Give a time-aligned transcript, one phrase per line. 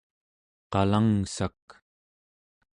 [0.71, 1.65] qalangssak